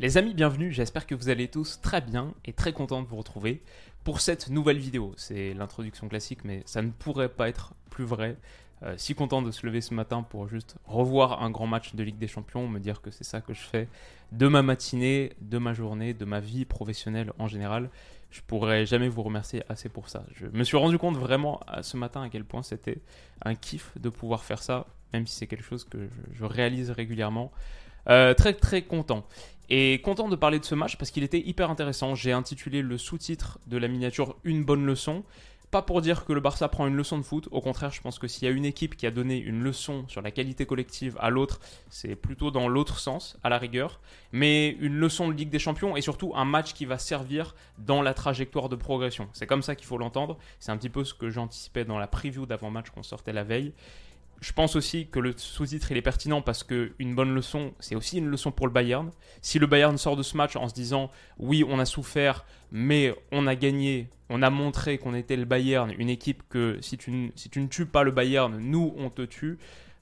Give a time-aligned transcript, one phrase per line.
[0.00, 3.16] Les amis, bienvenue, j'espère que vous allez tous très bien et très content de vous
[3.16, 3.60] retrouver
[4.02, 5.12] pour cette nouvelle vidéo.
[5.18, 8.38] C'est l'introduction classique, mais ça ne pourrait pas être plus vrai.
[8.82, 12.02] Euh, si content de se lever ce matin pour juste revoir un grand match de
[12.02, 13.88] Ligue des Champions, me dire que c'est ça que je fais
[14.32, 17.90] de ma matinée, de ma journée, de ma vie professionnelle en général.
[18.30, 20.24] Je pourrais jamais vous remercier assez pour ça.
[20.34, 23.02] Je me suis rendu compte vraiment ce matin à quel point c'était
[23.44, 27.52] un kiff de pouvoir faire ça, même si c'est quelque chose que je, réalise régulièrement.
[28.08, 29.24] Euh, très très content.
[29.68, 32.14] Et content de parler de ce match parce qu'il était hyper intéressant.
[32.14, 35.22] J'ai intitulé le sous-titre de la miniature Une bonne leçon.
[35.70, 38.18] Pas pour dire que le Barça prend une leçon de foot, au contraire, je pense
[38.18, 41.16] que s'il y a une équipe qui a donné une leçon sur la qualité collective
[41.20, 41.60] à l'autre,
[41.90, 44.00] c'est plutôt dans l'autre sens, à la rigueur.
[44.32, 48.02] Mais une leçon de Ligue des Champions et surtout un match qui va servir dans
[48.02, 49.28] la trajectoire de progression.
[49.32, 50.38] C'est comme ça qu'il faut l'entendre.
[50.58, 53.72] C'est un petit peu ce que j'anticipais dans la preview d'avant-match qu'on sortait la veille.
[54.40, 57.94] Je pense aussi que le sous-titre il est pertinent parce que une bonne leçon, c'est
[57.94, 59.10] aussi une leçon pour le Bayern.
[59.42, 63.14] Si le Bayern sort de ce match en se disant oui, on a souffert, mais
[63.32, 67.10] on a gagné, on a montré qu'on était le Bayern, une équipe que si tu,
[67.10, 69.58] ne tues pas le Bayern, nous on te tue.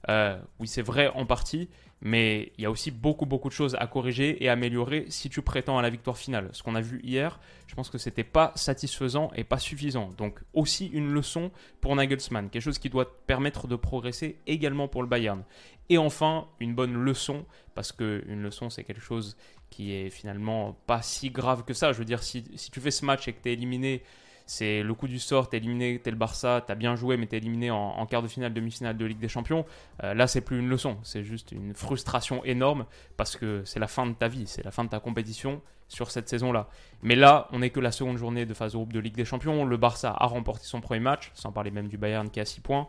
[0.07, 1.67] Euh, oui, c'est vrai en partie,
[2.01, 5.41] mais il y a aussi beaucoup, beaucoup de choses à corriger et améliorer si tu
[5.41, 6.49] prétends à la victoire finale.
[6.53, 10.09] Ce qu'on a vu hier, je pense que c'était pas satisfaisant et pas suffisant.
[10.17, 15.01] Donc, aussi une leçon pour Nagelsmann, quelque chose qui doit permettre de progresser également pour
[15.01, 15.43] le Bayern.
[15.89, 19.35] Et enfin, une bonne leçon, parce qu'une leçon, c'est quelque chose
[19.69, 21.91] qui est finalement pas si grave que ça.
[21.91, 24.03] Je veux dire, si, si tu fais ce match et que tu es éliminé
[24.49, 27.37] c'est le coup du sort, t'es éliminé, t'es le Barça, t'as bien joué, mais t'es
[27.37, 29.63] éliminé en, quart de finale, demi-finale de Ligue des Champions.
[30.03, 33.87] Euh, là, c'est plus une leçon, c'est juste une frustration énorme parce que c'est la
[33.87, 36.67] fin de ta vie, c'est la fin de ta compétition sur cette saison-là.
[37.03, 39.65] Mais là, on n'est que la seconde journée de phase groupe de Ligue des Champions.
[39.65, 42.61] Le Barça a remporté son premier match, sans parler même du Bayern qui a 6
[42.61, 42.87] points.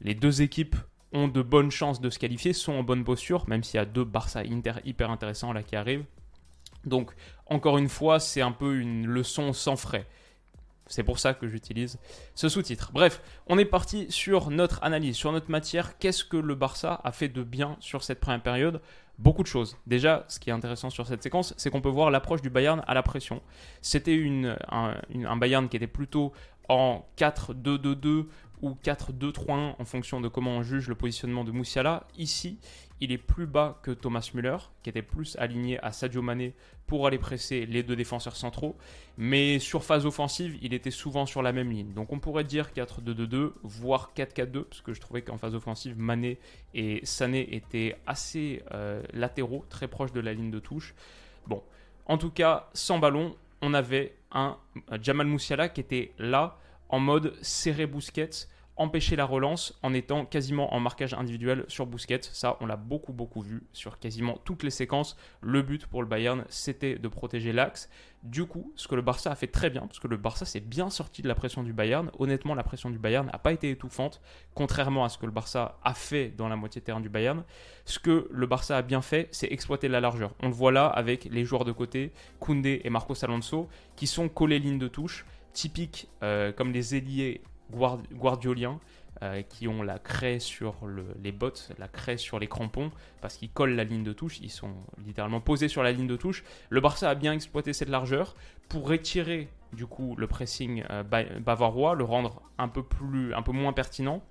[0.00, 0.76] Les deux équipes
[1.12, 3.84] ont de bonnes chances de se qualifier, sont en bonne posture, même s'il y a
[3.84, 6.04] deux Barça Inter hyper intéressants là qui arrivent.
[6.84, 7.10] Donc,
[7.46, 10.06] encore une fois, c'est un peu une leçon sans frais.
[10.90, 11.98] C'est pour ça que j'utilise
[12.34, 12.90] ce sous-titre.
[12.92, 15.96] Bref, on est parti sur notre analyse, sur notre matière.
[15.98, 18.80] Qu'est-ce que le Barça a fait de bien sur cette première période?
[19.16, 19.76] Beaucoup de choses.
[19.86, 22.82] Déjà, ce qui est intéressant sur cette séquence, c'est qu'on peut voir l'approche du Bayern
[22.88, 23.40] à la pression.
[23.82, 24.20] C'était
[24.68, 26.32] un, Bayern qui était plutôt
[26.68, 28.26] en 4-2-2-2
[28.62, 32.06] ou 4-2-3-1 en fonction de comment on juge le positionnement de Moussiala.
[32.16, 32.58] Ici,
[33.00, 36.54] il est plus bas que Thomas Müller, qui était plus aligné à Sadio Mané
[36.86, 38.76] pour aller presser les deux défenseurs centraux.
[39.16, 41.92] Mais sur phase offensive, il était souvent sur la même ligne.
[41.94, 46.38] Donc on pourrait dire 4-2-2-2, voire 4-4-2, parce que je trouvais qu'en phase offensive, Mané
[46.74, 50.94] et Sané étaient assez euh, latéraux, très proches de la ligne de touche.
[51.46, 51.62] Bon,
[52.06, 54.56] en tout cas, sans ballon, on avait un
[55.00, 56.58] Jamal Moussiala qui était là
[56.90, 58.48] en mode serré Busquets
[58.80, 62.22] empêcher la relance en étant quasiment en marquage individuel sur Busquets.
[62.22, 65.18] Ça, on l'a beaucoup, beaucoup vu sur quasiment toutes les séquences.
[65.42, 67.90] Le but pour le Bayern, c'était de protéger l'axe.
[68.22, 70.60] Du coup, ce que le Barça a fait très bien, parce que le Barça s'est
[70.60, 72.10] bien sorti de la pression du Bayern.
[72.18, 74.22] Honnêtement, la pression du Bayern n'a pas été étouffante,
[74.54, 77.44] contrairement à ce que le Barça a fait dans la moitié terrain du Bayern.
[77.84, 80.32] Ce que le Barça a bien fait, c'est exploiter la largeur.
[80.40, 84.30] On le voit là avec les joueurs de côté, Koundé et Marcos Alonso, qui sont
[84.30, 87.42] collés ligne de touche typiques euh, comme les ailiers
[88.12, 88.80] guardioliens
[89.22, 90.74] euh, qui ont la craie sur
[91.22, 92.90] les bottes, la craie sur les crampons,
[93.20, 94.72] parce qu'ils collent la ligne de touche, ils sont
[95.04, 96.42] littéralement posés sur la ligne de touche.
[96.70, 98.34] Le Barça a bien exploité cette largeur
[98.68, 103.52] pour étirer du coup le pressing euh, bavarois, le rendre un peu, plus, un peu
[103.52, 104.22] moins pertinent.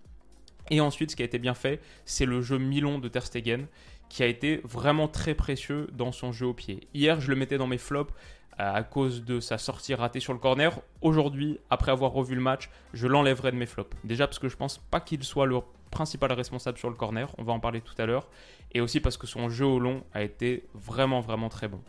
[0.72, 3.68] Et ensuite, ce qui a été bien fait, c'est le jeu Milon de Ter Stegen,
[4.09, 6.88] qui a été vraiment très précieux dans son jeu au pied.
[6.94, 8.14] Hier, je le mettais dans mes flops
[8.58, 10.81] à cause de sa sortie ratée sur le corner.
[11.02, 13.96] Aujourd'hui, après avoir revu le match, je l'enlèverai de mes flops.
[14.03, 15.59] Déjà parce que je pense pas qu'il soit le
[15.92, 18.28] principal responsable sur le corner, on va en parler tout à l'heure,
[18.74, 21.81] et aussi parce que son jeu au long a été vraiment vraiment très bon.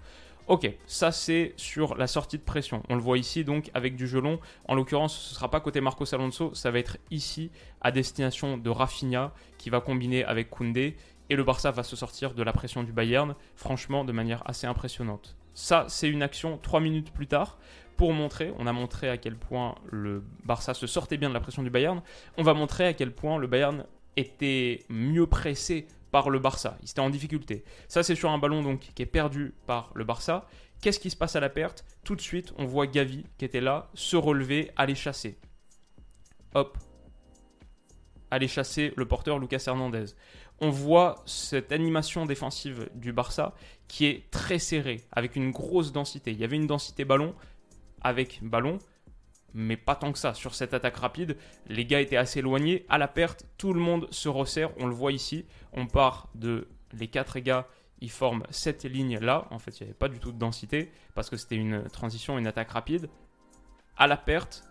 [0.46, 2.82] Ok, ça c'est sur la sortie de pression.
[2.88, 4.40] On le voit ici donc avec du jeu long.
[4.66, 8.56] En l'occurrence, ce ne sera pas côté Marcos Alonso, ça va être ici à destination
[8.56, 10.96] de Rafinha qui va combiner avec Koundé
[11.30, 14.66] et le Barça va se sortir de la pression du Bayern, franchement de manière assez
[14.66, 15.36] impressionnante.
[15.54, 17.58] Ça, c'est une action trois minutes plus tard
[17.96, 21.40] pour montrer, on a montré à quel point le Barça se sortait bien de la
[21.40, 22.02] pression du Bayern,
[22.38, 23.84] on va montrer à quel point le Bayern
[24.16, 26.78] était mieux pressé par le Barça.
[26.82, 27.62] Il était en difficulté.
[27.88, 30.46] Ça, c'est sur un ballon donc qui est perdu par le Barça.
[30.80, 31.84] Qu'est-ce qui se passe à la perte?
[32.02, 35.38] Tout de suite, on voit Gavi qui était là se relever, aller chasser.
[36.54, 36.78] Hop.
[38.30, 40.06] Aller chasser le porteur Lucas Hernandez
[40.60, 43.54] on voit cette animation défensive du Barça
[43.88, 46.32] qui est très serrée, avec une grosse densité.
[46.32, 47.34] Il y avait une densité ballon
[48.02, 48.78] avec ballon,
[49.54, 50.34] mais pas tant que ça.
[50.34, 51.36] Sur cette attaque rapide,
[51.66, 52.86] les gars étaient assez éloignés.
[52.88, 54.70] À la perte, tout le monde se resserre.
[54.78, 55.44] On le voit ici.
[55.72, 57.66] On part de les quatre gars
[58.00, 59.46] ils forment cette ligne-là.
[59.50, 62.38] En fait, il n'y avait pas du tout de densité parce que c'était une transition,
[62.38, 63.08] une attaque rapide.
[63.96, 64.64] À la perte,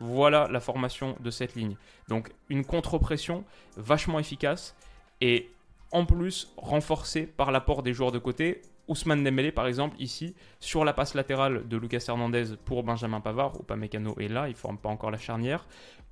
[0.00, 1.76] voilà la formation de cette ligne.
[2.08, 3.44] Donc une contre-pression
[3.76, 4.76] vachement efficace
[5.20, 5.50] et
[5.92, 8.62] en plus renforcée par l'apport des joueurs de côté.
[8.88, 13.58] Ousmane Dembélé par exemple ici sur la passe latérale de Lucas Hernandez pour Benjamin Pavard,
[13.60, 15.66] Upamecano est là, il ne forme pas encore la charnière.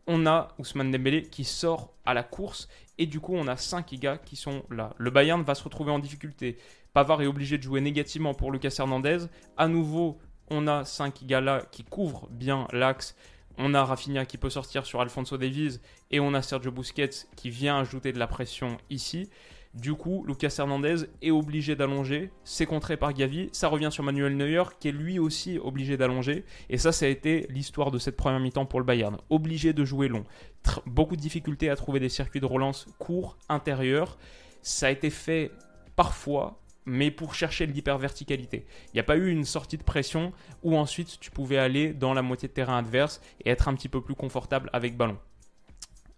[0.06, 3.92] On a Ousmane Dembélé qui sort à la course et du coup on a 5
[3.94, 4.94] gars qui sont là.
[4.96, 6.56] Le Bayern va se retrouver en difficulté.
[6.94, 9.26] Pavard est obligé de jouer négativement pour Lucas Hernandez.
[9.56, 10.18] À nouveau,
[10.48, 13.16] on a 5 gars là qui couvrent bien l'axe
[13.58, 15.78] on a Rafinha qui peut sortir sur Alfonso Davies
[16.10, 19.28] et on a Sergio Busquets qui vient ajouter de la pression ici.
[19.74, 24.36] Du coup, Lucas Hernandez est obligé d'allonger, c'est contré par Gavi, ça revient sur Manuel
[24.36, 28.18] Neuer qui est lui aussi obligé d'allonger et ça ça a été l'histoire de cette
[28.18, 30.24] première mi-temps pour le Bayern, obligé de jouer long.
[30.84, 34.18] beaucoup de difficultés à trouver des circuits de relance courts, intérieurs.
[34.60, 35.50] Ça a été fait
[35.96, 38.66] parfois mais pour chercher l'hyperverticalité.
[38.88, 40.32] Il n'y a pas eu une sortie de pression
[40.62, 43.88] où ensuite tu pouvais aller dans la moitié de terrain adverse et être un petit
[43.88, 45.18] peu plus confortable avec ballon.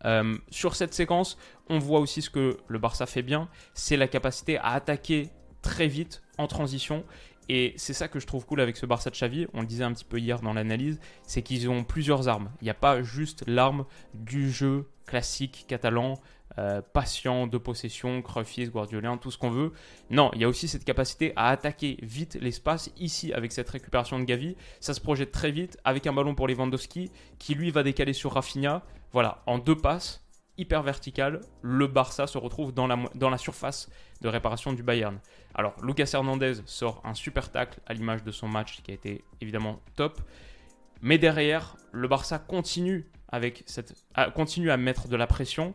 [0.04, 1.38] Euh, sur cette séquence,
[1.68, 5.30] on voit aussi ce que le Barça fait bien, c'est la capacité à attaquer
[5.62, 7.04] très vite en transition.
[7.48, 9.84] Et c'est ça que je trouve cool avec ce Barça de Xavi, on le disait
[9.84, 12.50] un petit peu hier dans l'analyse, c'est qu'ils ont plusieurs armes.
[12.62, 13.84] Il n'y a pas juste l'arme
[14.14, 16.18] du jeu classique catalan,
[16.58, 19.72] euh, patient, de possession, Cruyffiste, Guardiolien, tout ce qu'on veut.
[20.10, 22.90] Non, il y a aussi cette capacité à attaquer vite l'espace.
[22.96, 26.46] Ici, avec cette récupération de Gavi, ça se projette très vite avec un ballon pour
[26.46, 28.82] Lewandowski qui lui va décaler sur Rafinha.
[29.12, 30.24] Voilà, en deux passes,
[30.56, 33.90] hyper vertical, le Barça se retrouve dans la, dans la surface
[34.20, 35.18] de réparation du Bayern.
[35.54, 39.24] Alors, Lucas Hernandez sort un super tacle à l'image de son match qui a été
[39.40, 40.20] évidemment top.
[41.02, 43.94] Mais derrière, le Barça continue, avec cette,
[44.34, 45.74] continue à mettre de la pression.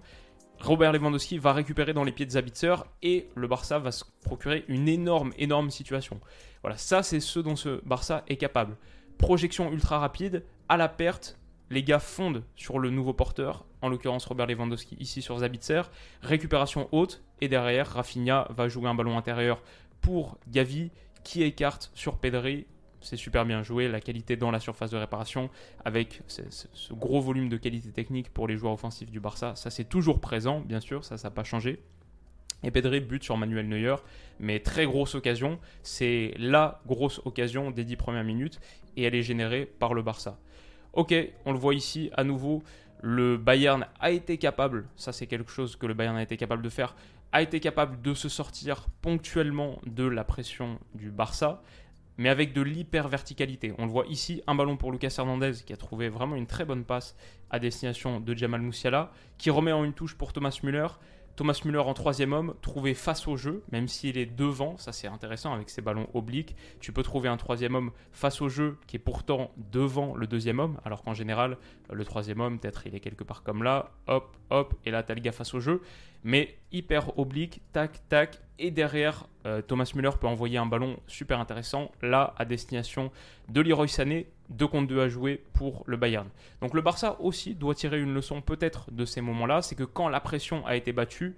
[0.61, 4.65] Robert Lewandowski va récupérer dans les pieds de Zabitzer et le Barça va se procurer
[4.67, 6.19] une énorme, énorme situation.
[6.61, 8.75] Voilà, ça c'est ce dont ce Barça est capable.
[9.17, 11.39] Projection ultra rapide, à la perte,
[11.69, 15.83] les gars fondent sur le nouveau porteur, en l'occurrence Robert Lewandowski ici sur Zabitzer,
[16.21, 19.61] récupération haute et derrière Rafinha va jouer un ballon intérieur
[20.01, 20.91] pour Gavi
[21.23, 22.65] qui écarte sur Pedri
[23.01, 25.49] c'est super bien joué, la qualité dans la surface de réparation,
[25.85, 29.85] avec ce, gros volume de qualité technique pour les joueurs offensifs du Barça, ça c'est
[29.85, 31.79] toujours présent, bien sûr, ça ça n'a pas changé.
[32.63, 33.95] Et Pedri bute sur Manuel Neuer,
[34.39, 38.59] mais très grosse occasion, c'est la grosse occasion des 10 premières minutes,
[38.97, 40.37] et elle est générée par le Barça.
[40.93, 41.13] Ok,
[41.45, 42.63] on le voit ici à nouveau,
[43.01, 46.61] le Bayern a été capable, ça c'est quelque chose que le Bayern a été capable
[46.61, 46.95] de faire,
[47.31, 51.61] a été capable de se sortir ponctuellement de la pression du Barça,
[52.19, 53.73] mais avec de l'hyper-verticalité.
[53.77, 56.65] On le voit ici, un ballon pour Lucas Hernandez qui a trouvé vraiment une très
[56.65, 57.15] bonne passe
[57.49, 60.87] à destination de Jamal Moussiala, qui remet en une touche pour Thomas Müller.
[61.37, 65.07] Thomas Müller en troisième homme, trouvé face au jeu, même s'il est devant, ça c'est
[65.07, 66.57] intéressant avec ses ballons obliques.
[66.81, 70.59] Tu peux trouver un troisième homme face au jeu qui est pourtant devant le deuxième
[70.59, 71.57] homme, alors qu'en général,
[71.89, 75.13] le troisième homme, peut-être il est quelque part comme là, hop, hop, et là t'as
[75.13, 75.81] le gars face au jeu.
[76.23, 81.39] Mais hyper oblique, tac, tac, et derrière, euh, Thomas Müller peut envoyer un ballon super
[81.39, 83.11] intéressant, là à destination
[83.47, 86.27] de Leroy Sané, 2 contre 2 à jouer pour le Bayern.
[86.61, 90.09] Donc le Barça aussi doit tirer une leçon peut-être de ces moments-là, c'est que quand
[90.09, 91.35] la pression a été battue,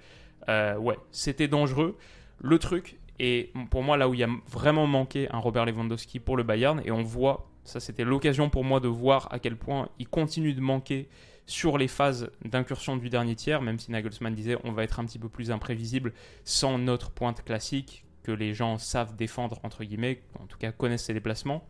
[0.50, 1.98] euh, ouais, c'était dangereux.
[2.40, 6.20] Le truc, et pour moi là où il y a vraiment manqué un Robert Lewandowski
[6.20, 9.58] pour le Bayern, et on voit, ça c'était l'occasion pour moi de voir à quel
[9.58, 11.08] point il continue de manquer
[11.46, 15.06] sur les phases d'incursion du dernier tiers, même si Nagelsmann disait on va être un
[15.06, 20.22] petit peu plus imprévisible sans notre pointe classique que les gens savent défendre, entre guillemets,
[20.40, 21.68] en tout cas connaissent ses déplacements.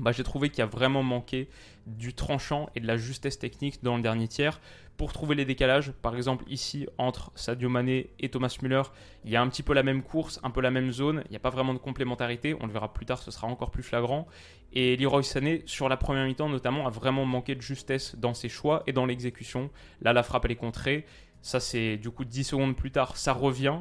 [0.00, 1.48] Bah, j'ai trouvé qu'il y a vraiment manqué
[1.86, 4.60] du tranchant et de la justesse technique dans le dernier tiers
[4.96, 5.92] pour trouver les décalages.
[5.92, 8.82] Par exemple, ici, entre Sadio Mané et Thomas Müller,
[9.24, 11.22] il y a un petit peu la même course, un peu la même zone.
[11.26, 12.54] Il n'y a pas vraiment de complémentarité.
[12.60, 14.26] On le verra plus tard, ce sera encore plus flagrant.
[14.72, 18.48] Et Leroy Sané, sur la première mi-temps notamment, a vraiment manqué de justesse dans ses
[18.48, 19.70] choix et dans l'exécution.
[20.02, 21.06] Là, la frappe, elle est contrée.
[21.42, 23.80] Ça, c'est du coup 10 secondes plus tard, ça revient.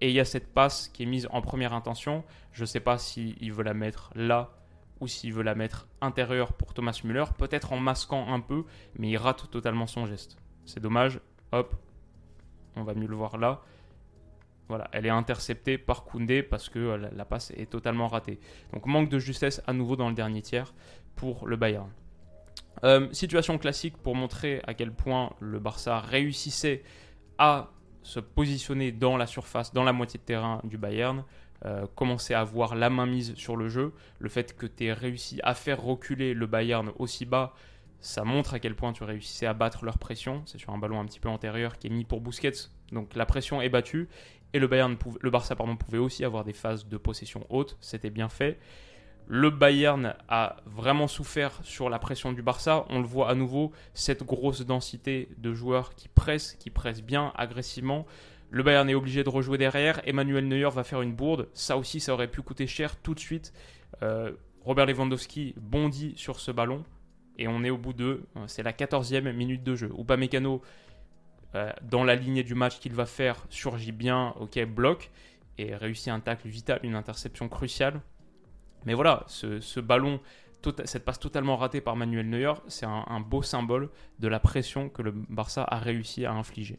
[0.00, 2.24] Et il y a cette passe qui est mise en première intention.
[2.52, 4.57] Je ne sais pas s'il veut la mettre là
[5.00, 8.64] ou s'il veut la mettre intérieure pour Thomas Müller, peut-être en masquant un peu,
[8.98, 10.38] mais il rate totalement son geste.
[10.64, 11.20] C'est dommage.
[11.52, 11.74] Hop,
[12.76, 13.62] on va mieux le voir là.
[14.68, 18.38] Voilà, elle est interceptée par Koundé parce que euh, la, passe est totalement ratée.
[18.74, 20.74] Donc manque de justesse à nouveau dans le dernier tiers
[21.16, 21.90] pour le Bayern.
[22.84, 26.82] Euh, situation classique pour montrer à quel point le Barça réussissait
[27.38, 27.70] à
[28.02, 31.24] se positionner dans la surface, dans la moitié de terrain du Bayern.
[31.64, 33.92] Euh, commencer à avoir la main mise sur le jeu.
[34.20, 37.52] Le fait que tu aies réussi à faire reculer le Bayern aussi bas,
[38.00, 40.42] ça montre à quel point tu réussissais à battre leur pression.
[40.46, 42.70] C'est sur un ballon un petit peu antérieur qui est mis pour Busquets.
[42.92, 44.08] Donc la pression est battue.
[44.52, 44.68] Et le,
[45.30, 48.58] Barça pardon, pouvait aussi avoir des phases de possession haute, c'était bien fait.
[49.26, 52.86] Le Bayern a vraiment souffert sur la pression du Barça.
[52.88, 57.32] On le voit à nouveau, cette grosse densité de joueurs qui pressent, qui pressent bien,
[57.36, 58.06] agressivement.
[58.50, 60.00] Le Bayern est obligé de rejouer derrière.
[60.06, 61.48] Emmanuel Neuer va faire une bourde.
[61.52, 63.52] Ça aussi, ça aurait pu coûter cher tout de suite.
[64.02, 66.84] Euh, Robert Lewandowski bondit sur ce ballon.
[67.36, 68.22] Et on est au bout de.
[68.46, 69.92] C'est la 14e minute de jeu.
[69.96, 70.62] Upamecano,
[71.54, 75.10] euh, dans la lignée du match qu'il va faire, surgit bien, ok, bloc.
[75.58, 78.00] Et réussit un tacle vital, une interception cruciale.
[78.86, 80.20] Mais voilà, ce, ballon,
[80.62, 83.90] tota-, cette passe totalement ratée par Manuel Neuer, c'est un, beau symbole
[84.20, 86.78] de la pression que le Barça a réussi à infliger.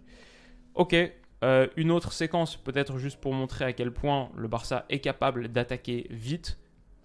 [0.76, 0.96] Ok,
[1.44, 5.48] euh, une autre séquence, peut-être juste pour montrer à quel point le Barça est capable
[5.48, 6.60] d'attaquer vite,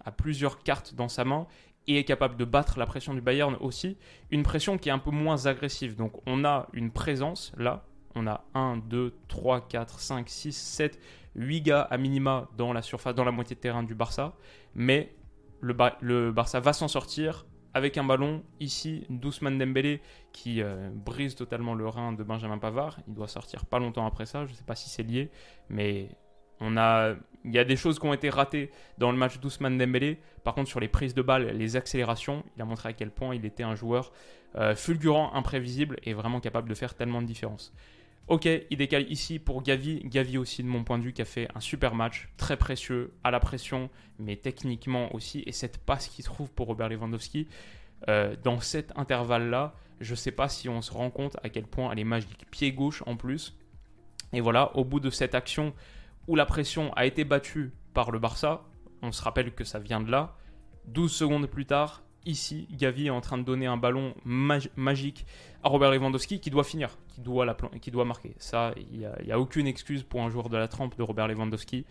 [0.04, 1.46] à plusieurs cartes dans sa main,
[1.86, 3.96] et est capable de battre la pression du Bayern aussi.
[4.30, 5.96] Une pression qui est un peu moins agressive.
[5.96, 10.98] Donc on a une présence là, on a 1, 2, 3, 4, 5, 6, 7,
[11.36, 14.34] 8 gars à minima dans la surface, dans la moitié de terrain du Barça.
[14.74, 15.14] Mais
[15.60, 17.44] le, le Barça va s'en sortir
[17.74, 18.42] avec un ballon.
[18.60, 20.00] Ici, Doucement Dembélé
[20.32, 22.98] qui euh, brise totalement le rein de Benjamin Pavard.
[23.08, 24.46] Il doit sortir pas longtemps après ça.
[24.46, 25.30] Je ne sais pas si c'est lié,
[25.68, 26.08] mais
[26.60, 30.18] il y a des choses qui ont été ratées dans le match d'Ousmane Dembélé.
[30.44, 33.34] Par contre, sur les prises de balles, les accélérations, il a montré à quel point
[33.34, 34.12] il était un joueur
[34.56, 37.74] euh, fulgurant, imprévisible et vraiment capable de faire tellement de différence.
[38.26, 40.00] Ok, il décale ici pour Gavi.
[40.04, 43.12] Gavi aussi, de mon point de vue, qui a fait un super match, très précieux,
[43.22, 45.42] à la pression, mais techniquement aussi.
[45.46, 47.48] Et cette passe qu'il trouve pour Robert Lewandowski,
[48.08, 51.64] euh, dans cet intervalle-là, je ne sais pas si on se rend compte à quel
[51.64, 52.46] point elle est magique.
[52.50, 53.58] Pied gauche en plus.
[54.32, 55.74] Et voilà, au bout de cette action
[56.26, 58.64] où la pression a été battue par le Barça,
[59.02, 60.34] on se rappelle que ça vient de là.
[60.86, 65.26] 12 secondes plus tard, ici, Gavi est en train de donner un ballon magique
[65.62, 67.46] à Robert Lewandowski qui doit finir, qui doit,
[68.04, 68.34] marquer.
[68.38, 71.84] Ça, il n'y a, aucune excuse pour un joueur de la trempe de Robert Lewandowski.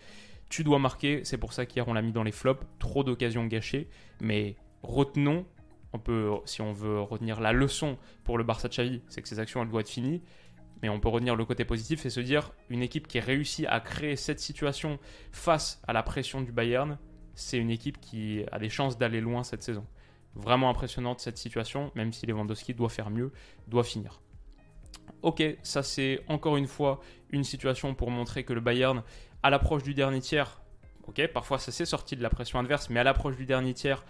[0.48, 2.64] Tu dois marquer, c'est pour ça qu'hier on l'a mis dans les flops.
[2.78, 3.88] Trop d'occasions gâchées,
[4.20, 5.46] mais retenons,
[5.92, 9.28] on peut, si on veut retenir la leçon pour le Barça de Xavi, c'est que
[9.28, 10.22] ces actions elles doivent être finies.
[10.82, 13.80] Mais on peut retenir le côté positif et se dire une équipe qui réussit à
[13.80, 14.98] créer cette situation
[15.32, 16.98] face à la pression du Bayern,
[17.34, 19.86] c'est une équipe qui a des chances d'aller loin cette saison.
[20.34, 23.32] Vraiment impressionnante cette situation, même si Lewandowski doit faire mieux,
[23.68, 24.20] doit finir.
[25.22, 27.00] Ok, ça c'est encore une fois
[27.30, 29.02] une situation pour montrer que le Bayern,
[29.42, 30.60] à l'approche du dernier tiers,
[31.06, 34.04] ok, parfois ça s'est sorti de la pression adverse, mais à l'approche du dernier tiers,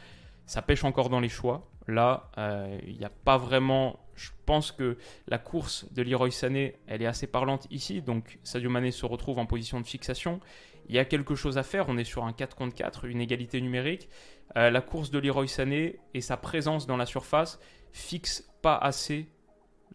[0.47, 1.69] ça pêche encore dans les choix.
[1.87, 4.00] Là, euh, il n'y a pas vraiment.
[4.14, 8.00] Je pense que la course de Leroy Sané, elle est assez parlante ici.
[8.00, 10.40] Donc Sadio Mané se retrouve en position de fixation.
[10.88, 11.88] Il y a quelque chose à faire.
[11.88, 14.09] On est sur un 4 contre 4, une égalité numérique.
[14.56, 17.58] Euh, la course de Leroy Sané et sa présence dans la surface
[17.92, 19.28] fixe pas assez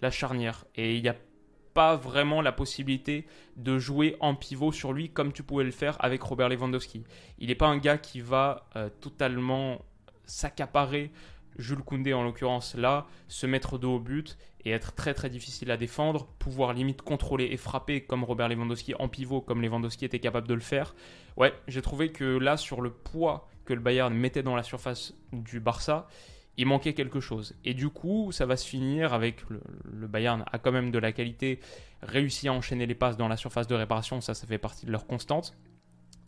[0.01, 0.65] la charnière.
[0.75, 1.15] Et il n'y a
[1.74, 3.25] pas vraiment la possibilité
[3.56, 7.03] de jouer en pivot sur lui comme tu pouvais le faire avec Robert Lewandowski.
[7.38, 9.82] Il n'est pas un gars qui va euh, totalement
[10.25, 11.12] s'accaparer
[11.58, 15.72] Jules Koundé en l'occurrence là, se mettre dos au but et être très très difficile
[15.72, 20.20] à défendre, pouvoir limite contrôler et frapper comme Robert Lewandowski en pivot, comme Lewandowski était
[20.20, 20.96] capable de le faire.
[21.38, 25.14] Ouais, j'ai trouvé que là, sur le poids que le Bayern mettait dans la surface
[25.32, 26.08] du Barça,
[26.58, 27.56] il manquait quelque chose.
[27.64, 31.12] Et du coup, ça va se finir avec le, Bayern a quand même de la
[31.12, 31.60] qualité,
[32.02, 34.92] réussi à enchaîner les passes dans la surface de réparation, ça, ça fait partie de
[34.92, 35.56] leur constante.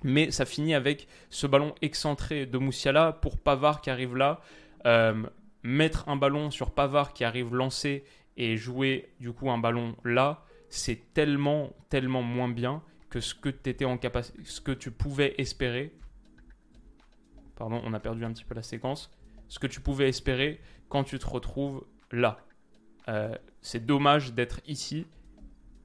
[0.04, 4.40] Mais ça finit avec ce ballon excentré de Moussiala pour Pavard qui arrive là.
[4.86, 5.24] Euh,
[5.64, 8.04] mettre un ballon sur Pavard qui arrive lancé
[8.38, 13.50] et jouer du coup un ballon là, c'est tellement, tellement moins bien que ce que,
[13.84, 14.00] en
[14.44, 15.92] ce que tu pouvais espérer.
[17.62, 19.12] Pardon, on a perdu un petit peu la séquence.
[19.48, 22.40] Ce que tu pouvais espérer quand tu te retrouves là.
[23.08, 25.06] Euh, c'est dommage d'être ici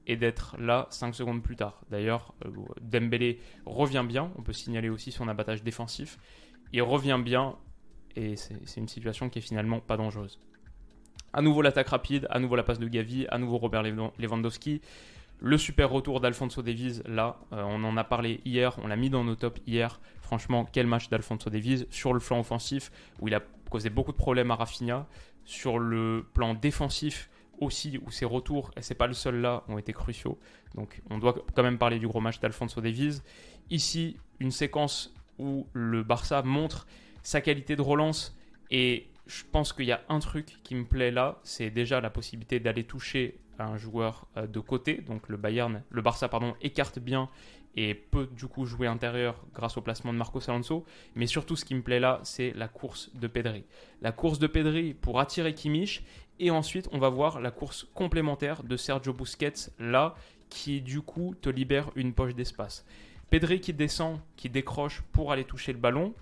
[0.07, 1.83] et d'être là 5 secondes plus tard.
[1.91, 2.49] D'ailleurs, euh,
[2.81, 6.17] Dembélé revient bien, on peut signaler aussi son abattage défensif.
[6.73, 7.55] Il revient bien
[8.15, 10.39] et c'est une situation qui est finalement pas dangereuse.
[11.31, 14.81] À nouveau l'attaque rapide, à nouveau la passe de Gavi, à nouveau Robert Lewandowski.
[15.39, 19.11] Le super retour d'Alfonso Davies, là, euh, on en a parlé hier, on l'a mis
[19.11, 19.99] dans nos tops hier.
[20.21, 24.17] Franchement, quel match d'Alfonso Davies sur le flanc offensif où il a causé beaucoup de
[24.17, 25.07] problèmes à Rafinha.
[25.45, 27.29] Sur le plan défensif,
[27.59, 30.39] aussi où ses retours, et c'est pas le seul là, ont été cruciaux.
[30.75, 33.21] Donc on doit quand même parler du gros match d'Alfonso Davies.
[33.69, 36.87] Ici, une séquence où le Barça montre
[37.21, 38.35] sa qualité de relance
[38.71, 42.09] et je pense qu'il y a un truc qui me plaît là, c'est déjà la
[42.09, 44.95] possibilité d'aller toucher un joueur euh, de côté.
[44.95, 47.29] Donc le Bayern, le Barça pardon, écarte bien
[47.77, 50.83] et peut du coup jouer intérieur grâce au placement de Marcos Alonso.
[51.15, 53.63] Mais surtout, ce qui me plaît là, c'est la course de Pedri.
[54.01, 56.03] La course de Pedri pour attirer Kimmich.
[56.39, 60.15] Et ensuite, on va voir la course complémentaire de Sergio Busquets là,
[60.49, 62.85] qui du coup te libère une poche d'espace.
[63.29, 66.13] Pedri qui descend, qui décroche pour aller toucher le ballon.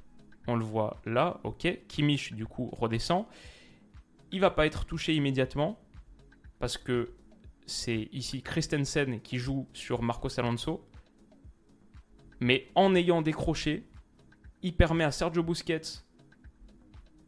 [0.47, 1.79] On le voit là, ok.
[1.87, 3.25] Kimmich du coup redescend.
[4.31, 5.79] Il va pas être touché immédiatement
[6.59, 7.11] parce que
[7.65, 10.85] c'est ici Christensen qui joue sur Marcos Alonso.
[12.39, 13.87] Mais en ayant décroché,
[14.61, 16.03] il permet à Sergio Busquets.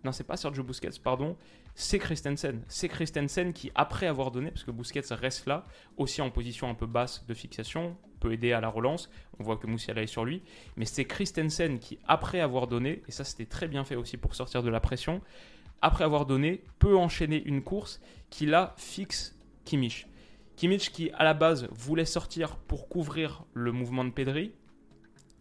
[0.03, 1.37] Non, c'est pas Sergio Busquets, pardon.
[1.75, 2.63] C'est Christensen.
[2.67, 5.65] C'est Christensen qui, après avoir donné, parce que Busquets reste là,
[5.95, 9.09] aussi en position un peu basse de fixation, peut aider à la relance.
[9.39, 10.41] On voit que Moussiala est sur lui.
[10.75, 14.35] Mais c'est Christensen qui, après avoir donné, et ça c'était très bien fait aussi pour
[14.35, 15.21] sortir de la pression,
[15.81, 20.07] après avoir donné, peut enchaîner une course qui là fixe Kimmich.
[20.57, 24.51] Kimmich qui à la base voulait sortir pour couvrir le mouvement de Pedri,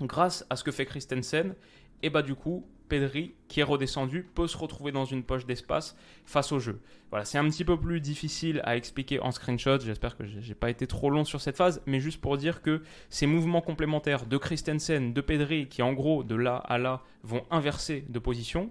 [0.00, 1.54] grâce à ce que fait Christensen,
[2.02, 5.96] et bah du coup Pedri, qui est redescendu, peut se retrouver dans une poche d'espace
[6.25, 6.80] face au jeu.
[7.11, 9.80] Voilà, c'est un petit peu plus difficile à expliquer en screenshot.
[9.80, 12.82] J'espère que j'ai pas été trop long sur cette phase, mais juste pour dire que
[13.08, 17.44] ces mouvements complémentaires de Christensen, de Pedri, qui en gros de là à là vont
[17.50, 18.70] inverser de position,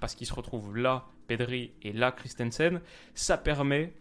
[0.00, 2.80] parce qu'ils se retrouvent là, Pedri, et là, Christensen,
[3.14, 3.92] ça permet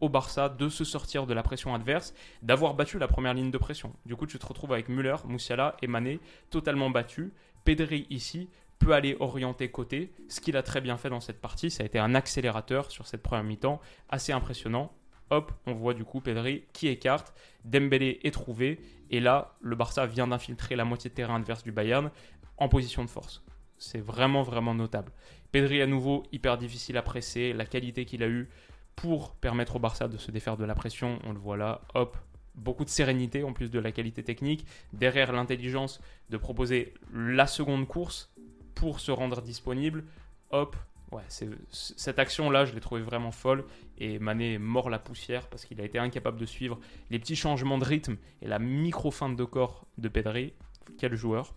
[0.00, 3.58] au Barça de se sortir de la pression adverse, d'avoir battu la première ligne de
[3.58, 3.92] pression.
[4.04, 7.30] Du coup, tu te retrouves avec Müller, Moussiala et Mané totalement battus.
[7.64, 8.48] Pedri ici
[8.78, 11.70] peut aller orienter côté, ce qu'il a très bien fait dans cette partie.
[11.70, 14.92] Ça a été un accélérateur sur cette première mi-temps, assez impressionnant.
[15.30, 17.34] Hop, on voit du coup Pedri qui écarte,
[17.64, 21.72] Dembélé est trouvé, et là, le Barça vient d'infiltrer la moitié de terrain adverse du
[21.72, 22.10] Bayern
[22.58, 23.42] en position de force.
[23.78, 25.12] C'est vraiment, vraiment notable.
[25.52, 28.48] Pedri à nouveau, hyper difficile à presser, la qualité qu'il a eue
[28.96, 32.16] pour permettre au Barça de se défaire de la pression, on le voit là, hop,
[32.54, 36.00] beaucoup de sérénité en plus de la qualité technique, derrière l'intelligence
[36.30, 38.32] de proposer la seconde course,
[38.76, 40.04] pour se rendre disponible.
[40.50, 40.76] Hop,
[41.10, 41.24] ouais,
[41.70, 43.64] cette action-là, je l'ai trouvée vraiment folle.
[43.98, 46.78] Et Mané mort la poussière parce qu'il a été incapable de suivre
[47.10, 50.52] les petits changements de rythme et la micro-feinte de corps de Pedri.
[50.98, 51.54] Quel joueur.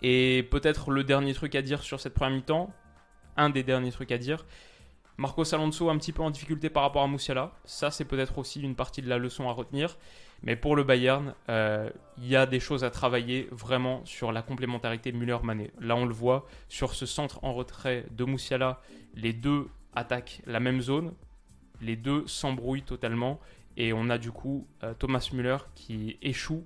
[0.00, 2.72] Et peut-être le dernier truc à dire sur cette première mi-temps,
[3.36, 4.46] un des derniers trucs à dire,
[5.20, 7.52] Marcos Alonso un petit peu en difficulté par rapport à Moussiala.
[7.66, 9.98] Ça, c'est peut-être aussi une partie de la leçon à retenir.
[10.42, 14.40] Mais pour le Bayern, euh, il y a des choses à travailler vraiment sur la
[14.40, 15.72] complémentarité Müller-Mané.
[15.78, 18.80] Là, on le voit sur ce centre en retrait de Moussiala,
[19.12, 21.12] les deux attaquent la même zone,
[21.82, 23.40] les deux s'embrouillent totalement,
[23.76, 26.64] et on a du coup euh, Thomas Müller qui échoue,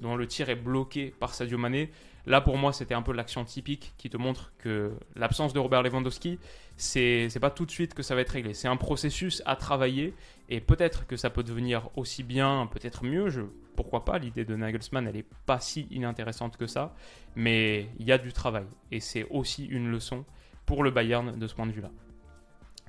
[0.00, 1.90] dont le tir est bloqué par Sadio Mané.
[2.26, 5.82] Là, pour moi, c'était un peu l'action typique qui te montre que l'absence de Robert
[5.82, 6.38] Lewandowski,
[6.76, 8.54] c'est pas tout de suite que ça va être réglé.
[8.54, 10.14] C'est un processus à travailler
[10.48, 13.30] et peut-être que ça peut devenir aussi bien, peut-être mieux.
[13.30, 13.42] Je,
[13.76, 16.94] pourquoi pas L'idée de Nagelsmann, elle n'est pas si inintéressante que ça,
[17.36, 20.24] mais il y a du travail et c'est aussi une leçon
[20.66, 21.90] pour le Bayern de ce point de vue-là.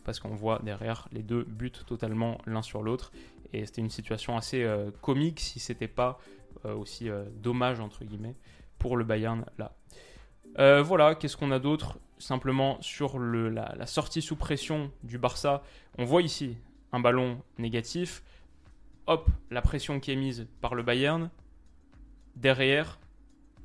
[0.03, 3.11] Parce qu'on voit derrière les deux buts totalement l'un sur l'autre
[3.53, 6.19] et c'était une situation assez euh, comique si c'était pas
[6.65, 8.35] aussi euh, dommage entre guillemets
[8.77, 9.75] pour le Bayern là.
[10.59, 15.63] Euh, voilà, qu'est-ce qu'on a d'autre Simplement sur le, la, sortie sous pression du Barça,
[15.97, 16.57] on voit ici
[16.91, 18.21] un ballon négatif.
[19.07, 21.31] Hop, la pression qui est mise par le Bayern.
[22.35, 22.99] Derrière,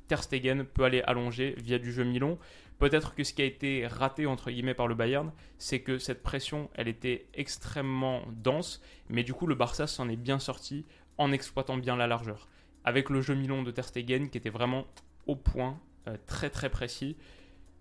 [0.07, 2.39] Ter Stegen peut aller allonger via du jeu mi-long.
[2.79, 6.23] Peut-être que ce qui a été raté entre guillemets par le Bayern, c'est que cette
[6.23, 10.85] pression, elle était extrêmement dense, mais du coup le Barça s'en est bien sorti
[11.17, 12.47] en exploitant bien la largeur.
[12.87, 14.85] Avec le jeu mi-long de Ter Stegen qui était vraiment
[15.25, 17.17] au point, euh, très très précis.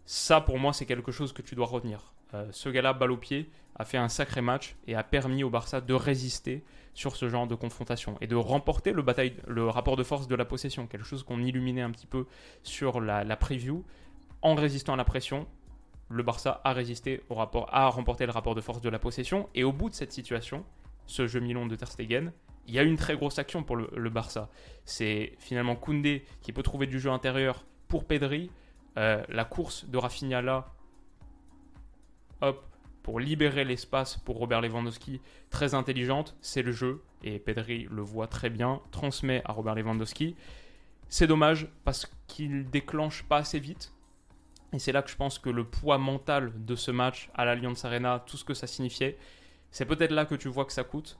[0.05, 2.13] Ça, pour moi, c'est quelque chose que tu dois retenir.
[2.35, 5.49] Euh, ce gars-là, balle au pied, a fait un sacré match et a permis au
[5.49, 10.27] Barça de résister sur ce genre de confrontation et de remporter le, rapport de force
[10.27, 12.27] de la possession, quelque chose qu'on illuminait un petit peu
[12.65, 13.85] sur la, preview.
[14.43, 15.47] En résistant à la pression,
[16.09, 19.49] le Barça a résisté au rapport, a remporté le rapport de force de la possession
[19.55, 20.65] et au bout de cette situation,
[21.07, 22.33] ce jeu Milan de Ter Stegen,
[22.67, 24.49] il y a une très grosse action pour le, Barça.
[24.85, 28.51] C'est finalement Koundé qui peut trouver du jeu intérieur pour Pedri.
[28.97, 30.73] Euh, la course de Rafinha là,
[32.41, 32.65] hop,
[33.03, 37.03] pour libérer l'espace pour Robert Lewandowski, très intelligente, c'est le jeu.
[37.23, 40.35] Et Pedri le voit très bien, transmet à Robert Lewandowski.
[41.09, 43.93] C'est dommage parce qu'il déclenche pas assez vite.
[44.73, 47.85] Et c'est là que je pense que le poids mental de ce match à l'Alliance
[47.85, 49.17] Arena, tout ce que ça signifiait,
[49.71, 51.17] c'est peut-être là que tu vois que ça coûte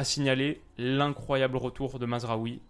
[0.00, 2.62] à signaler l'incroyable retour de Mazraoui,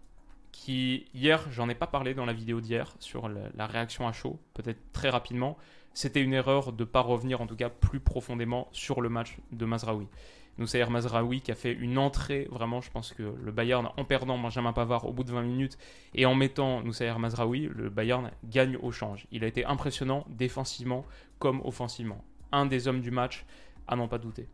[0.50, 4.40] qui hier, j'en ai pas parlé dans la vidéo d'hier sur la, réaction à chaud,
[4.52, 5.56] peut-être très rapidement.
[5.94, 9.64] C'était une erreur de pas revenir en tout cas plus profondément sur le match de
[9.64, 10.08] Mazraoui.
[10.58, 14.36] Noussaïr Mazraoui qui a fait une entrée, vraiment, je pense que le Bayern, en perdant
[14.36, 15.78] Benjamin Pavard au bout de 20 minutes
[16.16, 19.28] et en mettant Noussaïr Mazraoui, le Bayern gagne au change.
[19.30, 21.06] Il a été impressionnant défensivement
[21.38, 22.24] comme offensivement.
[22.50, 23.46] Un des hommes du match,
[23.86, 24.48] à n'en pas douter.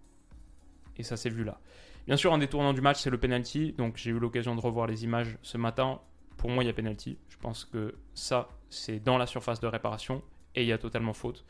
[0.98, 1.58] Et ça s'est vu là.
[2.06, 3.72] Bien sûr, un des tournants du match, c'est le penalty.
[3.72, 6.00] Donc j'ai eu l'occasion de revoir les images ce matin.
[6.36, 7.18] Pour moi, il y a penalty.
[7.28, 10.22] Je pense que ça, c'est dans la surface de réparation
[10.54, 11.44] et il y a totalement faute.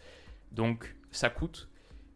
[0.52, 1.68] Donc ça coûte.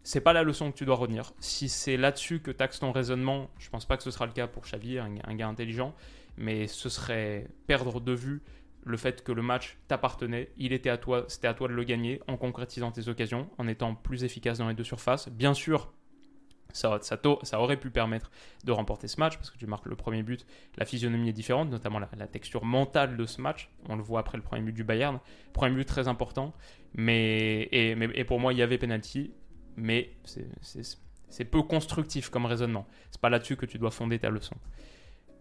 [0.03, 1.33] C'est pas la leçon que tu dois retenir.
[1.41, 4.47] Si c'est là-dessus que taxe ton raisonnement, je pense pas que ce sera le cas
[4.47, 5.95] pour Xavier, un, gars intelligent,
[6.39, 8.43] mais ce serait perdre de vue
[8.83, 11.85] le fait que le match t'appartenait, il était à toi, c'était à toi de le
[11.85, 15.29] gagner en concrétisant tes occasions, en étant plus efficace dans les deux surfaces.
[15.29, 15.93] Bien sûr,
[16.77, 18.31] ça, ça, aurait pu permettre
[18.65, 21.71] de remporter ce match parce que tu marques le premier but, la physionomie est différente,
[21.71, 23.71] notamment la, texture mentale de ce match.
[23.89, 25.19] On le voit après le premier but du Bayern.
[25.53, 26.55] Premier but très important,
[26.95, 29.33] mais et, et pour moi il y avait penalty,
[29.77, 32.87] mais c'est peu constructif comme raisonnement.
[33.11, 34.57] C'est pas là-dessus que tu dois fonder ta leçon.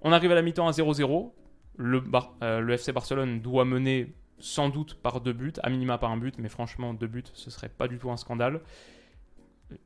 [0.02, 1.32] On arrive à la mi-temps à 0-0.
[1.76, 2.04] Le,
[2.44, 6.18] euh, le FC Barcelone doit mener sans doute par deux buts, à minima par un
[6.18, 8.62] but, mais franchement deux buts ce serait pas du tout un scandale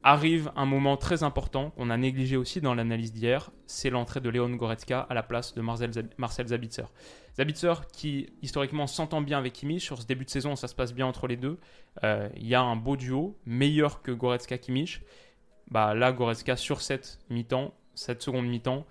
[0.01, 4.29] arrive un moment très important qu'on a négligé aussi dans l'analyse d'hier, c'est l'entrée de
[4.29, 5.91] Léon Goretzka à la place de Marcel,
[6.47, 6.85] Zabitzer.
[7.35, 10.93] Zabitzer qui historiquement s'entend bien avec Kimmich, sur ce début de saison ça se passe
[10.93, 11.59] bien entre les deux,
[12.03, 15.01] euh, il y a un beau duo, meilleur que Goretzka-Kimmich.
[15.69, 18.85] Bah, là Goretzka sur cette mi-temps, cette seconde mi-temps,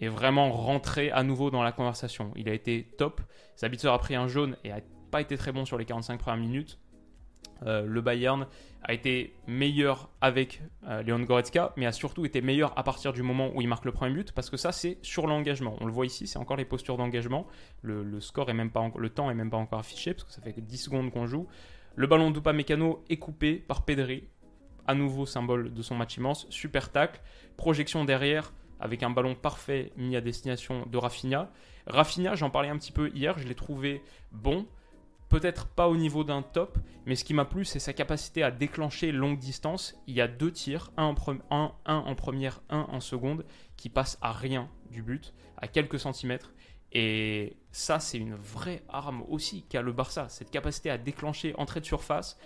[0.00, 2.32] est vraiment rentré à nouveau dans la conversation.
[2.36, 3.20] Il a été top,
[3.58, 6.40] Zabitzer a pris un jaune et a pas été très bon sur les 45 premières
[6.40, 6.78] minutes.
[7.66, 8.46] Euh, le Bayern
[8.82, 13.22] a été meilleur avec euh, Léon Goretzka, mais a surtout été meilleur à partir du
[13.22, 15.76] moment où il marque le premier but, parce que ça, c'est sur l'engagement.
[15.80, 17.46] On le voit ici, c'est encore les postures d'engagement.
[17.82, 20.42] Le, score est même pas, le temps est même pas encore affiché, parce que ça
[20.42, 21.46] fait que 10 secondes qu'on joue.
[21.96, 24.24] Le ballon Mécano est coupé par Pedri,
[24.86, 26.46] à nouveau symbole de son match immense.
[26.50, 27.20] Super tacle,
[27.56, 31.50] projection derrière avec un ballon parfait mis à destination de Rafinha.
[31.86, 34.66] Rafinha, j'en parlais un petit peu hier, je l'ai trouvé bon
[35.28, 38.50] peut-être pas au niveau d'un top, mais ce qui m'a plu, c'est sa capacité à
[38.50, 39.94] déclencher longue distance.
[40.06, 41.14] Il y a deux tirs, un
[41.50, 43.44] en, en première, un en seconde,
[43.76, 46.52] qui passent à rien du but, à quelques centimètres.
[46.92, 51.80] Et ça, c'est une vraie arme aussi qu'a le Barça, cette capacité à déclencher entrée
[51.80, 52.38] de surface,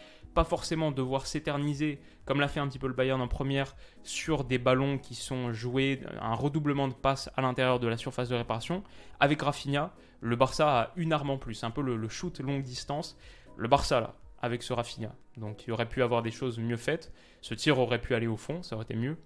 [0.45, 4.59] forcément devoir s'éterniser, comme l'a fait un petit peu le Bayern en première, sur des
[4.59, 8.83] ballons qui sont joués, un redoublement de passes à l'intérieur de la surface de réparation.
[9.21, 13.17] Avec Rafinha, le Barça a une arme en plus, un peu le, shoot longue distance.
[13.57, 15.15] Le Barça, là, avec ce Rafinha.
[15.37, 17.13] Donc il aurait pu avoir des choses mieux faites.
[17.41, 19.17] Ce tir aurait pu aller au fond, ça aurait été mieux.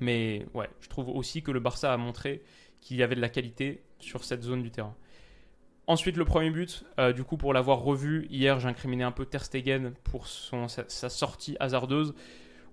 [0.00, 2.42] Mais ouais, je trouve aussi que le Barça a montré
[2.80, 4.96] qu'il y avait de la qualité sur cette zone du terrain.
[5.88, 9.44] Ensuite, le premier but, euh, du coup, pour l'avoir revu, hier, j'incriminais un peu Ter
[9.44, 12.14] Stegen pour sa, sortie hasardeuse.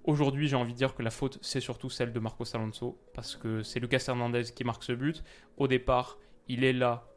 [0.04, 3.36] Aujourd'hui, j'ai envie de dire que la faute, c'est surtout celle de Marcos Alonso, parce
[3.36, 5.24] que c'est Lucas Hernandez qui marque ce but.
[5.58, 7.08] Au départ, il est là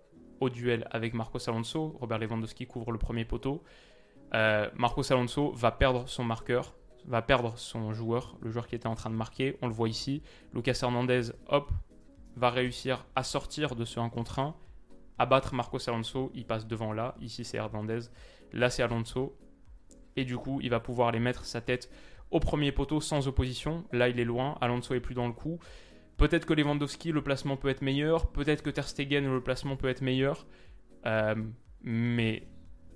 [0.41, 1.95] au duel avec Marcos Alonso.
[2.01, 3.63] Robert Lewandowski couvre le premier poteau.
[4.35, 6.75] Euh, Marcos Alonso va perdre son marqueur,
[7.07, 9.59] va perdre son joueur, le joueur qui était en train de marquer.
[9.61, 10.23] On le voit ici.
[10.55, 11.71] Lucas Hernandez, hop,
[12.37, 14.55] va réussir à sortir de ce 1 contre 1,
[15.23, 16.31] abattre Marcos Alonso.
[16.35, 17.15] Il passe devant là.
[17.21, 18.01] Ici, c'est Hernandez.
[18.53, 19.37] Là, c'est Alonso.
[20.17, 21.91] Et du coup, il va pouvoir aller mettre sa tête
[22.31, 23.85] au premier poteau sans opposition.
[23.93, 24.59] Là, il est loin.
[24.61, 25.59] Alonso est plus dans le coup.
[26.17, 28.31] Peut-être que Lewandowski, le placement peut être meilleur.
[28.31, 30.47] Peut-être que Ter Stegen, le placement peut être meilleur.
[31.07, 31.35] Euh,
[31.83, 32.47] mais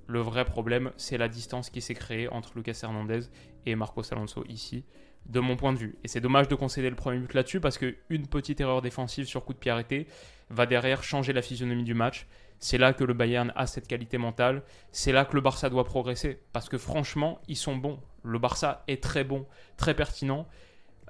[0.07, 3.21] le vrai problème, c'est la distance qui s'est créée entre Lucas Hernandez
[3.65, 4.85] et Marcos Alonso ici,
[5.27, 5.97] de mon point de vue.
[6.05, 9.45] Et c'est dommage de concéder le premier but là-dessus parce qu'une petite erreur défensive sur
[9.45, 10.07] coup de pied arrêté
[10.51, 12.27] va derrière changer la physionomie du match.
[12.59, 14.63] C'est là que le Bayern a cette qualité mentale.
[14.91, 16.41] C'est là que le Barça doit progresser.
[16.53, 18.01] Parce que franchement, ils sont bons.
[18.23, 20.47] Le Barça est très bon, très pertinent.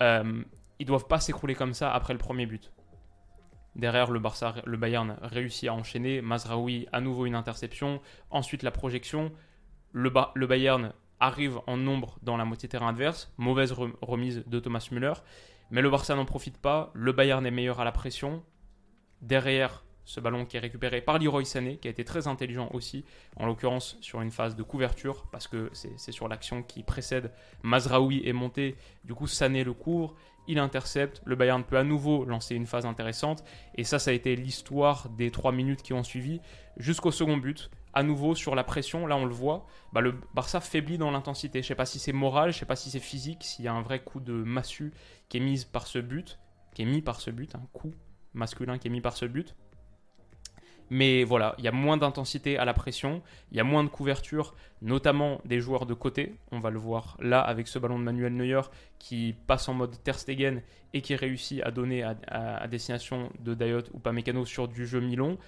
[0.00, 0.42] Euh,
[0.78, 2.72] ils doivent pas s'écrouler comme ça après le premier but.
[3.76, 6.20] Derrière, le, Barça, le Bayern réussit à enchaîner.
[6.20, 8.00] Mazraoui, à nouveau une interception.
[8.30, 9.32] Ensuite, la projection.
[9.92, 13.32] Le, le Bayern arrive en nombre dans la moitié terrain adverse.
[13.36, 15.12] Mauvaise remise de Thomas Müller.
[15.70, 16.90] Mais le Barça n'en profite pas.
[16.94, 18.42] Le Bayern est meilleur à la pression.
[19.22, 23.04] Derrière, ce ballon qui est récupéré par Leroy Sané, qui a été très intelligent aussi,
[23.36, 27.32] en l'occurrence sur une phase de couverture, parce que c'est sur l'action qui précède.
[27.62, 30.14] Mazraoui est monté, du coup Sané le couvre,
[30.48, 33.42] il intercepte, le Bayern peut à nouveau lancer une phase intéressante,
[33.74, 36.40] et ça, ça a été l'histoire des trois minutes qui ont suivi,
[36.76, 40.60] jusqu'au second but, à nouveau sur la pression, là on le voit, bah, le Barça
[40.60, 41.62] faiblit dans l'intensité.
[41.62, 43.72] Je sais pas si c'est moral, je sais pas si c'est physique, s'il y a
[43.72, 44.92] un vrai coup de massue
[45.30, 46.38] qui est mis par ce but,
[46.74, 47.92] qui est mis par ce but, un coup
[48.36, 49.54] masculin qui est mis par ce but.
[50.88, 53.88] Mais voilà, il y a moins d'intensité à la pression, il y a moins de
[53.88, 56.36] couverture, notamment des joueurs de côté.
[56.52, 58.60] On va le voir là avec ce ballon de Manuel Neuer
[58.98, 60.62] qui passe en mode Ter Stegen
[60.94, 65.38] et qui réussit à donner à, destination de Dayot ou Pamecano sur du jeu mi-long.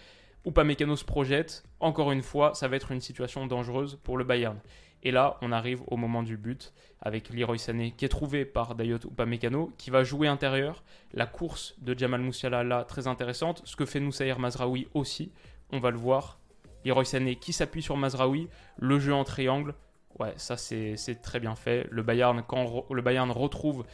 [0.44, 1.62] Ou Pamecano se projette.
[1.78, 4.58] Encore une fois, ça va être une situation dangereuse pour le Bayern.
[5.02, 8.74] Et là, on arrive au moment du but avec Leroy Sané qui est trouvé par
[8.74, 10.82] Dayot Upamecano qui va jouer intérieur.
[11.12, 13.62] La course de Jamal Moussiala là, très intéressante.
[13.64, 15.30] Ce que fait Noussaïr Mazraoui aussi,
[15.70, 16.38] on va le voir.
[16.84, 19.74] Leroy Sané qui s'appuie sur Mazraoui, le jeu en triangle.
[20.18, 21.86] Ouais, ça c'est très bien fait.
[21.90, 23.84] Le Bayern, quand le Bayern retrouve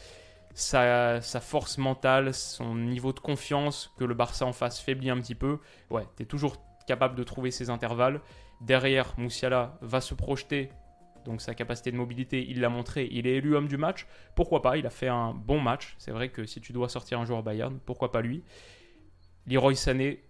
[0.54, 5.34] sa, force mentale, son niveau de confiance, que le Barça en face faiblit un petit
[5.34, 5.58] peu,
[5.90, 8.20] ouais, tu es toujours capable de trouver ces intervalles.
[8.60, 10.70] Derrière, Moussiala va se projeter
[11.24, 14.06] donc sa capacité de mobilité, il l'a montré, il est élu homme du match.
[14.34, 15.94] Pourquoi pas Il a fait un bon match.
[15.98, 18.42] C'est vrai que si tu dois sortir un joueur Bayern, pourquoi pas lui?
[19.46, 20.22] Leroy Sané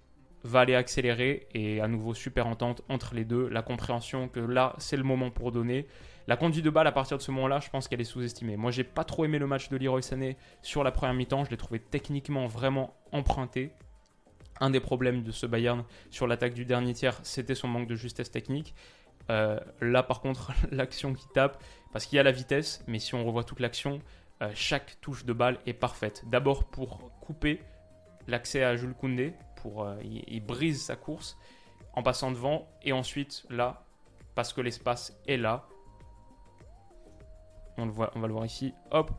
[0.44, 3.48] va aller accélérer et à nouveau super entente entre les deux.
[3.48, 5.86] La compréhension que là, c'est le moment pour donner.
[6.26, 8.56] La conduite de balle à partir de ce moment-là, je pense qu'elle est sous-estimée.
[8.56, 11.44] Moi, j'ai pas trop aimé le match de Leroy Sané sur la première mi-temps.
[11.44, 13.72] Je l'ai trouvé techniquement vraiment emprunté.
[14.60, 17.96] Un des problèmes de ce Bayern sur l'attaque du dernier tiers, c'était son manque de
[17.96, 18.74] justesse technique.
[19.30, 23.14] Euh, là, par contre, l'action qui tape, parce qu'il y a la vitesse, mais si
[23.14, 24.00] on revoit toute l'action,
[24.42, 26.24] euh, chaque touche de balle est parfaite.
[26.26, 27.62] D'abord pour couper
[28.26, 31.38] l'accès à Jules Koundé, pour, euh, il, brise sa course
[31.94, 33.84] en passant devant, et ensuite là,
[34.34, 35.66] parce que l'espace est là,
[37.76, 39.10] on, on va le voir ici, hop,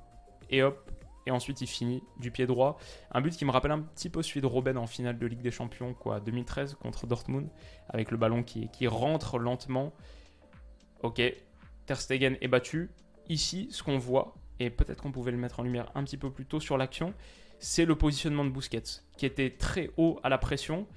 [0.49, 0.91] et hop,
[1.25, 2.77] et ensuite il finit du pied droit.
[3.11, 5.41] Un but qui me rappelle un petit peu celui de Robben en finale de Ligue
[5.41, 7.49] des Champions, quoi, 2013 contre Dortmund,
[7.89, 9.93] avec le ballon qui, rentre lentement.
[11.01, 11.21] Ok,
[11.85, 12.91] Ter Stegen est battu.
[13.27, 16.31] Ici, ce qu'on voit, et peut-être qu'on pouvait le mettre en lumière un petit peu
[16.31, 17.13] plus tôt sur l'action,
[17.59, 20.87] c'est le positionnement de Busquets, qui était très haut à la pression,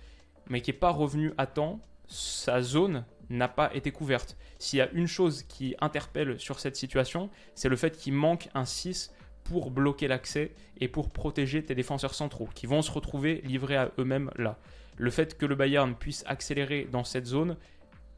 [0.48, 1.80] mais qui n'est pas revenu à temps.
[2.06, 4.36] Sa zone n'a pas été couverte.
[4.58, 8.48] S'il y a une chose qui interpelle sur cette situation, c'est le fait qu'il manque
[8.54, 9.12] un 6
[9.48, 13.90] pour bloquer l'accès et pour protéger tes défenseurs centraux qui vont se retrouver livrés à
[13.98, 14.58] eux-mêmes là.
[14.96, 17.56] Le fait que le Bayern puisse accélérer dans cette zone,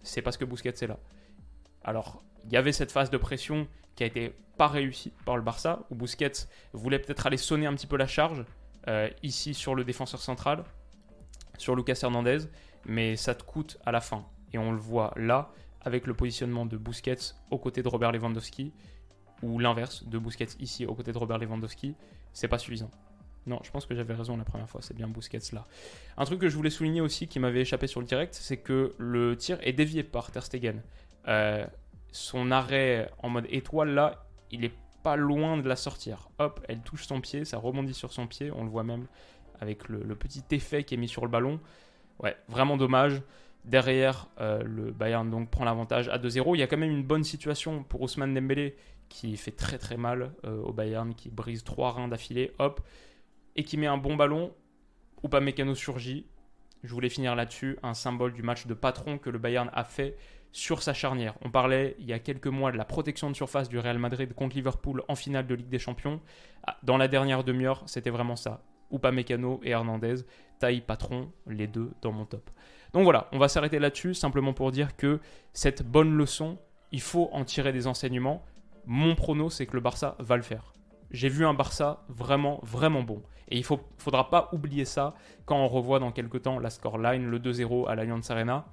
[0.03, 0.99] c'est parce que Busquets est là.
[1.85, 5.43] Alors, il y avait cette phase de pression qui a été pas réussie par le
[5.43, 8.45] Barça, où Busquets voulait peut-être aller sonner un petit peu la charge,
[8.89, 10.65] euh, ici sur le défenseur central,
[11.59, 12.39] sur Lucas Hernandez,
[12.87, 14.27] mais ça te coûte à la fin.
[14.53, 18.73] Et on le voit là, avec le positionnement de Busquets aux côtés de Robert Lewandowski,
[19.43, 21.95] ou l'inverse de Busquets ici aux côtés de Robert Lewandowski,
[22.33, 22.91] c'est pas suffisant.
[23.47, 25.67] Non, je pense que j'avais raison la première fois, c'est bien Busquets là.
[26.17, 28.95] Un truc que je voulais souligner aussi qui m'avait échappé sur le direct, c'est que
[28.99, 30.83] le tir est dévié par Ter Stegen.
[31.29, 31.67] Euh,
[32.13, 36.29] son arrêt en mode étoile là, il est pas loin de la sortir.
[36.39, 39.07] Hop, elle touche son pied, ça rebondit sur son pied, on le voit même
[39.61, 41.61] avec le, le petit effet qui est mis sur le ballon.
[42.19, 43.23] Ouais, vraiment dommage.
[43.65, 46.57] Derrière, euh, le Bayern donc prend l'avantage à 2-0.
[46.57, 48.77] Il y a quand même une bonne situation pour Ousmane Dembélé
[49.09, 52.81] qui fait très très mal euh, au Bayern, qui brise trois reins d'affilée, hop,
[53.57, 54.55] et qui met un bon ballon.
[55.43, 56.27] Mécano surgit.
[56.83, 60.17] Je voulais finir là-dessus, un symbole du match de patron que le Bayern a fait
[60.53, 61.35] sur sa charnière.
[61.43, 64.33] On parlait il y a quelques mois de la protection de surface du Real Madrid
[64.35, 66.21] contre Liverpool en finale de Ligue des Champions.
[66.67, 68.63] Ah, dans la dernière demi-heure, c'était vraiment ça.
[69.13, 70.17] Mécano et Hernandez,
[70.59, 72.51] taille patron, les deux dans mon top.
[72.93, 75.21] Donc voilà, on va s'arrêter là-dessus simplement pour dire que
[75.53, 76.59] cette bonne leçon,
[76.93, 78.43] il faut en tirer des enseignements.
[78.87, 80.73] Mon prono, c'est que le Barça va le faire.
[81.11, 83.23] J'ai vu un Barça vraiment, vraiment bon.
[83.49, 87.27] Et il ne faudra pas oublier ça quand on revoit dans quelques temps la scoreline,
[87.27, 88.65] le 2-0 à l'Allianz Arena.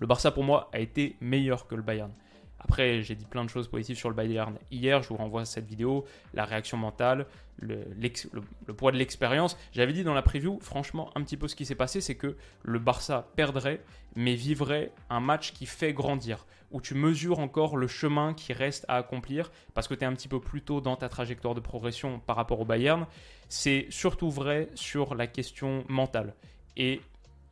[0.00, 2.12] Le Barça, pour moi, a été meilleur que le Bayern.
[2.58, 5.02] Après, j'ai dit plein de choses positives sur le Bayern hier.
[5.02, 7.26] Je vous renvoie à cette vidéo, la réaction mentale,
[7.60, 9.56] le, poids de l'expérience.
[9.72, 12.36] J'avais dit dans la preview, franchement, un petit peu ce qui s'est passé, c'est que
[12.62, 13.82] le Barça perdrait,
[14.16, 18.84] mais vivrait un match qui fait grandir, où tu mesures encore le chemin qui reste
[18.88, 21.60] à accomplir, parce que tu es un petit peu plus tôt dans ta trajectoire de
[21.60, 23.06] progression par rapport au Bayern.
[23.48, 26.34] C'est surtout vrai sur la question mentale.
[26.76, 27.00] Et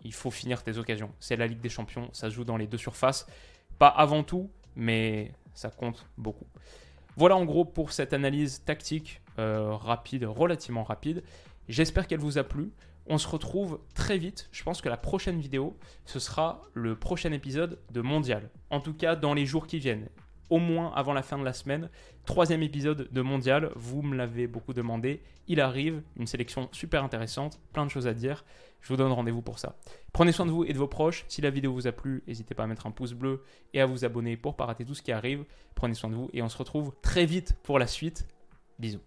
[0.04, 1.12] il faut finir tes occasions.
[1.20, 3.26] C'est la Ligue des Champions, ça se joue dans les deux surfaces.
[3.78, 6.46] Pas avant tout, mais ça compte beaucoup.
[7.16, 11.22] Voilà en gros pour cette analyse tactique euh, rapide, relativement rapide.
[11.68, 12.70] J'espère qu'elle vous a plu.
[13.06, 14.48] On se retrouve très vite.
[14.52, 18.50] Je pense que la prochaine vidéo, ce sera le prochain épisode de Mondial.
[18.70, 20.08] En tout cas, dans les jours qui viennent
[20.50, 21.88] au moins avant la fin de la semaine.
[22.24, 25.22] Troisième épisode de Mondial, vous me l'avez beaucoup demandé.
[25.46, 28.44] Il arrive, une sélection super intéressante, plein de choses à dire.
[28.80, 29.76] Je vous donne rendez-vous pour ça.
[30.12, 31.24] Prenez soin de vous et de vos proches.
[31.28, 33.42] Si la vidéo vous a plu, n'hésitez pas à mettre un pouce bleu
[33.74, 35.44] et à vous abonner pour ne pas rater tout ce qui arrive.
[35.74, 38.26] Prenez soin de vous et on se retrouve très vite pour la suite.
[38.78, 39.00] Bisous.